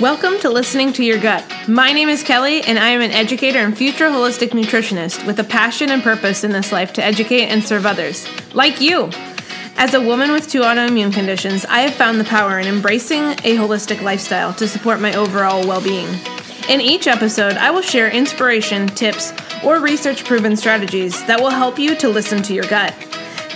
[0.00, 1.44] Welcome to Listening to Your Gut.
[1.66, 5.44] My name is Kelly, and I am an educator and future holistic nutritionist with a
[5.44, 8.24] passion and purpose in this life to educate and serve others,
[8.54, 9.10] like you.
[9.76, 13.56] As a woman with two autoimmune conditions, I have found the power in embracing a
[13.56, 16.06] holistic lifestyle to support my overall well being.
[16.68, 19.32] In each episode, I will share inspiration, tips,
[19.64, 22.94] or research proven strategies that will help you to listen to your gut.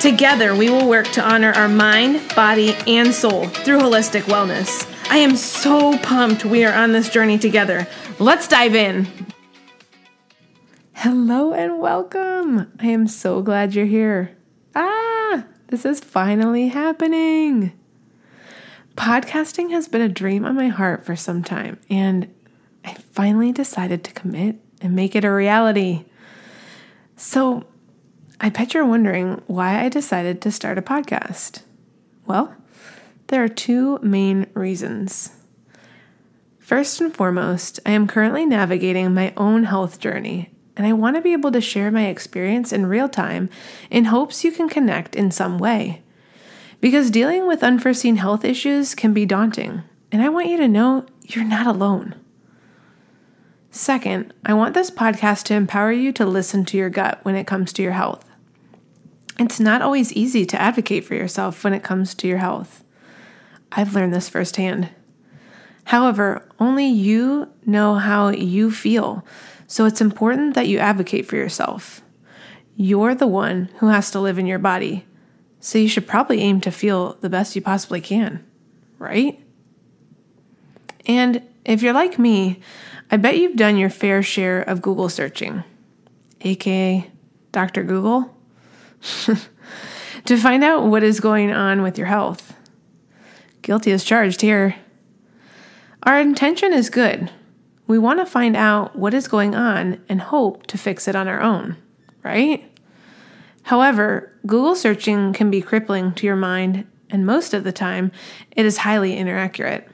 [0.00, 4.89] Together, we will work to honor our mind, body, and soul through holistic wellness.
[5.10, 7.88] I am so pumped we are on this journey together.
[8.20, 9.08] Let's dive in.
[10.92, 12.70] Hello and welcome.
[12.78, 14.36] I am so glad you're here.
[14.76, 17.72] Ah, this is finally happening.
[18.94, 22.32] Podcasting has been a dream on my heart for some time, and
[22.84, 26.04] I finally decided to commit and make it a reality.
[27.16, 27.64] So,
[28.40, 31.62] I bet you're wondering why I decided to start a podcast.
[32.26, 32.54] Well,
[33.30, 35.30] there are two main reasons.
[36.58, 41.22] First and foremost, I am currently navigating my own health journey, and I want to
[41.22, 43.48] be able to share my experience in real time
[43.88, 46.02] in hopes you can connect in some way.
[46.80, 51.06] Because dealing with unforeseen health issues can be daunting, and I want you to know
[51.22, 52.16] you're not alone.
[53.70, 57.46] Second, I want this podcast to empower you to listen to your gut when it
[57.46, 58.28] comes to your health.
[59.38, 62.79] It's not always easy to advocate for yourself when it comes to your health.
[63.72, 64.90] I've learned this firsthand.
[65.84, 69.24] However, only you know how you feel,
[69.66, 72.02] so it's important that you advocate for yourself.
[72.76, 75.06] You're the one who has to live in your body,
[75.60, 78.44] so you should probably aim to feel the best you possibly can,
[78.98, 79.40] right?
[81.06, 82.60] And if you're like me,
[83.10, 85.64] I bet you've done your fair share of Google searching,
[86.40, 87.10] aka
[87.52, 87.82] Dr.
[87.82, 88.36] Google.
[90.24, 92.49] to find out what is going on with your health.
[93.62, 94.76] Guilty as charged here.
[96.02, 97.30] Our intention is good.
[97.86, 101.28] We want to find out what is going on and hope to fix it on
[101.28, 101.76] our own,
[102.22, 102.64] right?
[103.64, 108.12] However, Google searching can be crippling to your mind, and most of the time,
[108.52, 109.88] it is highly inaccurate.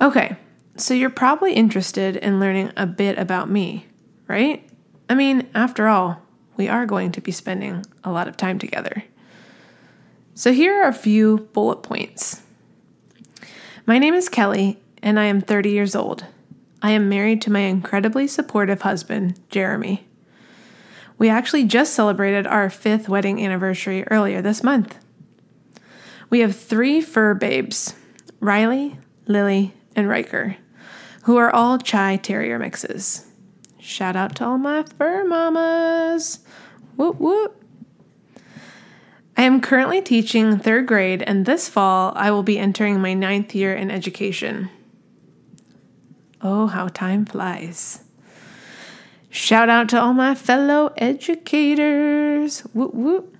[0.00, 0.36] Okay,
[0.76, 3.86] so you're probably interested in learning a bit about me,
[4.26, 4.68] right?
[5.08, 6.20] I mean, after all,
[6.56, 9.04] we are going to be spending a lot of time together.
[10.36, 12.42] So, here are a few bullet points.
[13.86, 16.26] My name is Kelly, and I am 30 years old.
[16.82, 20.08] I am married to my incredibly supportive husband, Jeremy.
[21.18, 24.98] We actually just celebrated our fifth wedding anniversary earlier this month.
[26.30, 27.94] We have three fur babes
[28.40, 30.56] Riley, Lily, and Riker,
[31.22, 33.24] who are all Chai Terrier mixes.
[33.78, 36.40] Shout out to all my fur mamas.
[36.96, 37.63] Whoop whoop.
[39.36, 43.54] I am currently teaching third grade, and this fall I will be entering my ninth
[43.54, 44.70] year in education.
[46.40, 48.04] Oh, how time flies.
[49.30, 52.60] Shout out to all my fellow educators.
[52.72, 53.36] Whoop whoop.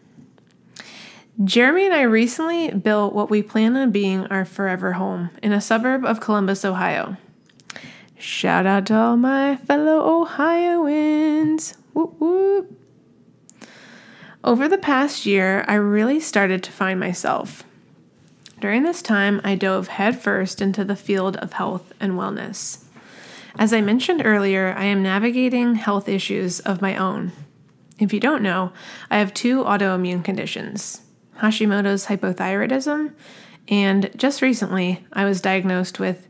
[1.42, 5.60] Jeremy and I recently built what we plan on being our forever home in a
[5.60, 7.16] suburb of Columbus, Ohio.
[8.18, 11.74] Shout out to all my fellow Ohioans.
[11.92, 12.83] Whoop whoop.
[14.44, 17.64] Over the past year, I really started to find myself.
[18.60, 22.84] During this time, I dove headfirst into the field of health and wellness.
[23.58, 27.32] As I mentioned earlier, I am navigating health issues of my own.
[27.98, 28.72] If you don't know,
[29.10, 31.00] I have two autoimmune conditions
[31.38, 33.14] Hashimoto's hypothyroidism,
[33.68, 36.28] and just recently, I was diagnosed with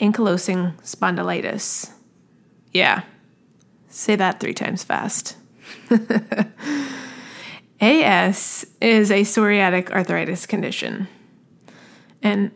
[0.00, 1.92] ankylosing spondylitis.
[2.72, 3.02] Yeah,
[3.90, 5.36] say that three times fast.
[7.80, 11.08] AS is a psoriatic arthritis condition.
[12.22, 12.50] And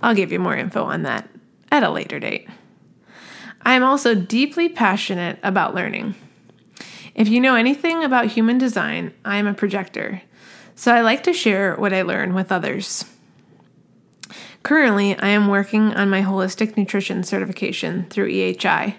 [0.00, 1.28] I'll give you more info on that
[1.70, 2.48] at a later date.
[3.62, 6.14] I am also deeply passionate about learning.
[7.14, 10.22] If you know anything about human design, I am a projector,
[10.74, 13.04] so I like to share what I learn with others.
[14.62, 18.94] Currently, I am working on my holistic nutrition certification through EHI,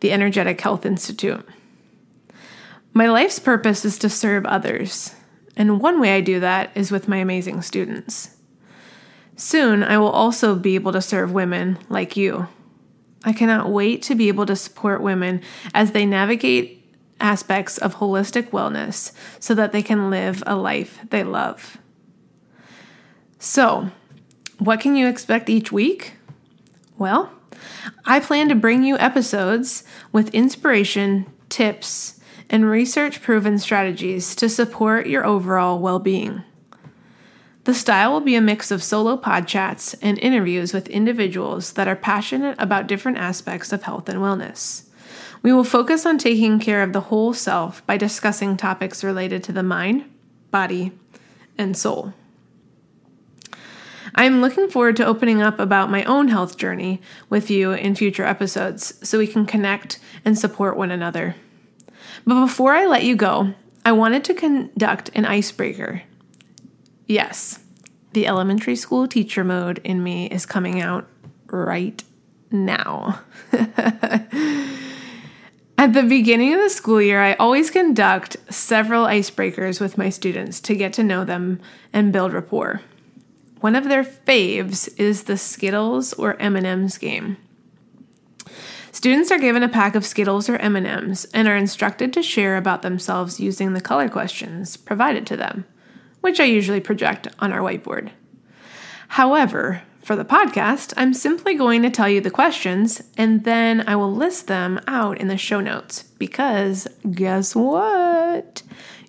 [0.00, 1.44] the Energetic Health Institute.
[2.94, 5.14] My life's purpose is to serve others,
[5.56, 8.36] and one way I do that is with my amazing students.
[9.34, 12.48] Soon, I will also be able to serve women like you.
[13.24, 15.40] I cannot wait to be able to support women
[15.72, 16.84] as they navigate
[17.18, 21.78] aspects of holistic wellness so that they can live a life they love.
[23.38, 23.90] So,
[24.58, 26.12] what can you expect each week?
[26.98, 27.32] Well,
[28.04, 32.20] I plan to bring you episodes with inspiration, tips,
[32.52, 36.44] and research proven strategies to support your overall well being.
[37.64, 41.88] The style will be a mix of solo pod chats and interviews with individuals that
[41.88, 44.84] are passionate about different aspects of health and wellness.
[45.42, 49.52] We will focus on taking care of the whole self by discussing topics related to
[49.52, 50.04] the mind,
[50.50, 50.92] body,
[51.56, 52.12] and soul.
[54.14, 57.00] I am looking forward to opening up about my own health journey
[57.30, 61.36] with you in future episodes so we can connect and support one another.
[62.26, 63.54] But before I let you go,
[63.84, 66.02] I wanted to conduct an icebreaker.
[67.06, 67.58] Yes,
[68.12, 71.06] the elementary school teacher mode in me is coming out
[71.46, 72.02] right
[72.50, 73.20] now.
[75.82, 80.60] At the beginning of the school year, I always conduct several icebreakers with my students
[80.60, 81.60] to get to know them
[81.92, 82.82] and build rapport.
[83.60, 87.36] One of their faves is the Skittles or M&Ms game.
[88.94, 92.82] Students are given a pack of Skittles or M&Ms and are instructed to share about
[92.82, 95.64] themselves using the color questions provided to them,
[96.20, 98.10] which I usually project on our whiteboard.
[99.08, 103.96] However, for the podcast, I'm simply going to tell you the questions and then I
[103.96, 108.62] will list them out in the show notes because guess what?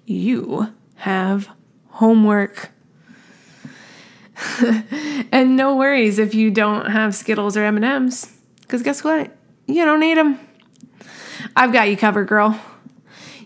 [0.06, 1.50] You have
[1.90, 2.72] homework.
[5.34, 8.32] and no worries if you don't have Skittles or M&Ms
[8.70, 9.36] cuz guess what?
[9.66, 10.40] You don't need them.
[11.56, 12.60] I've got you covered, girl.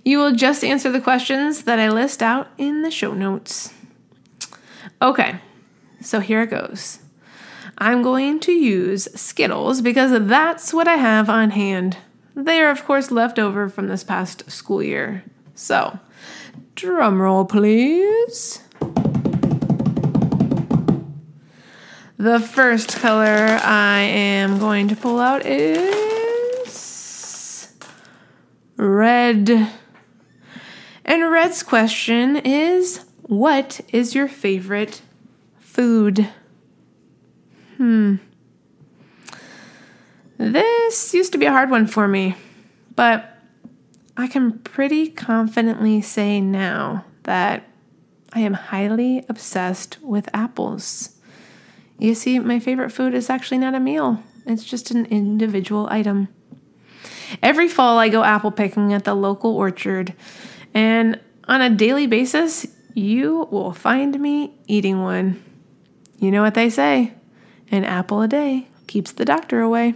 [0.03, 3.73] You will just answer the questions that I list out in the show notes.
[5.01, 5.39] Okay.
[6.01, 6.99] So here it goes.
[7.77, 11.97] I'm going to use Skittles because that's what I have on hand.
[12.35, 15.23] They are, of course, left over from this past school year.
[15.55, 15.99] So,
[16.75, 18.61] drum roll, please.
[22.19, 26.67] The first color I am going to pull out is
[28.75, 29.69] red.
[31.05, 35.03] And Red's question is What is your favorite
[35.59, 36.27] food?
[37.77, 38.15] Hmm.
[40.39, 42.35] This used to be a hard one for me,
[42.95, 43.37] but
[44.15, 47.69] I can pretty confidently say now that
[48.33, 51.16] I am highly obsessed with apples.
[51.99, 56.27] You see, my favorite food is actually not a meal, it's just an individual item.
[57.41, 60.13] Every fall, I go apple picking at the local orchard,
[60.73, 65.44] and on a daily basis, you will find me eating one.
[66.19, 67.13] You know what they say
[67.69, 69.93] an apple a day keeps the doctor away.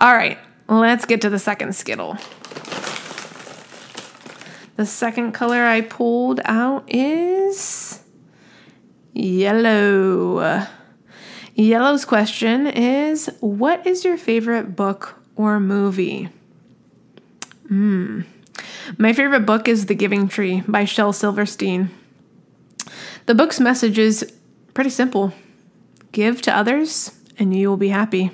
[0.00, 0.38] All right,
[0.68, 2.16] let's get to the second Skittle.
[4.76, 8.00] The second color I pulled out is
[9.18, 10.64] Yellow.
[11.56, 16.28] Yellow's question is What is your favorite book or movie?
[17.66, 18.20] Hmm.
[18.96, 21.90] My favorite book is The Giving Tree by Shel Silverstein.
[23.26, 24.32] The book's message is
[24.72, 25.32] pretty simple
[26.12, 27.10] give to others,
[27.40, 28.30] and you will be happy.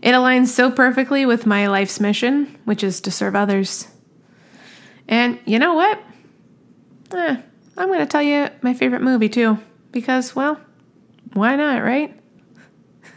[0.00, 3.88] It aligns so perfectly with my life's mission, which is to serve others.
[5.06, 6.02] And you know what?
[7.12, 7.36] Eh,
[7.76, 9.58] I'm going to tell you my favorite movie too,
[9.92, 10.60] because, well,
[11.32, 12.18] why not, right?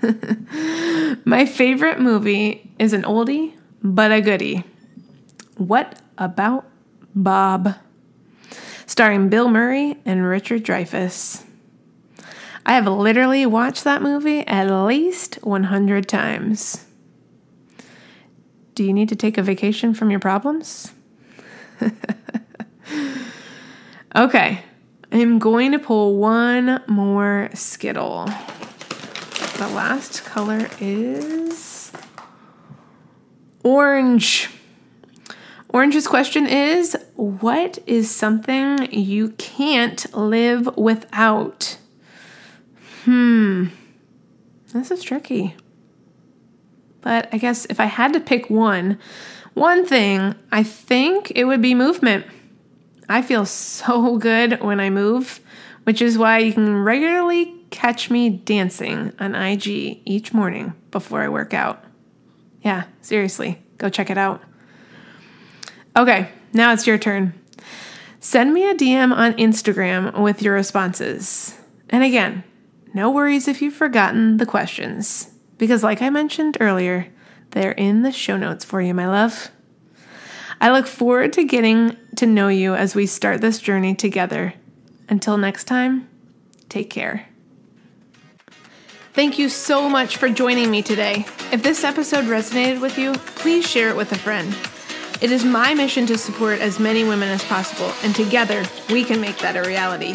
[1.26, 4.64] my favorite movie is an oldie, but a goodie.
[5.58, 6.66] What about
[7.16, 7.76] Bob?
[8.86, 11.44] Starring Bill Murray and Richard Dreyfuss.
[12.66, 16.86] I have literally watched that movie at least 100 times.
[18.76, 20.94] Do you need to take a vacation from your problems?
[24.16, 24.64] okay,
[25.12, 28.26] I'm going to pull one more Skittle.
[29.58, 31.92] The last color is
[33.64, 34.50] orange.
[35.70, 41.78] Orange's question is What is something you can't live without?
[43.06, 43.68] Hmm.
[44.74, 45.56] This is tricky.
[47.02, 48.98] But I guess if I had to pick one,
[49.54, 52.26] one thing, I think it would be movement.
[53.10, 55.40] I feel so good when I move,
[55.83, 61.30] which is why you can regularly catch me dancing on IG each morning before I
[61.30, 61.83] work out.
[62.62, 64.42] Yeah, seriously, go check it out.
[65.98, 67.33] Okay, now it's your turn.
[68.19, 71.60] Send me a DM on Instagram with your responses.
[71.90, 72.44] And again,
[72.94, 77.07] no worries if you've forgotten the questions, because, like I mentioned earlier,
[77.52, 79.52] they're in the show notes for you, my love.
[80.64, 84.54] I look forward to getting to know you as we start this journey together.
[85.10, 86.08] Until next time,
[86.70, 87.28] take care.
[89.12, 91.26] Thank you so much for joining me today.
[91.52, 94.56] If this episode resonated with you, please share it with a friend.
[95.22, 99.20] It is my mission to support as many women as possible, and together we can
[99.20, 100.14] make that a reality.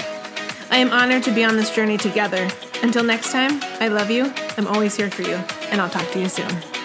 [0.70, 2.48] I am honored to be on this journey together.
[2.82, 5.34] Until next time, I love you, I'm always here for you,
[5.70, 6.77] and I'll talk to you soon.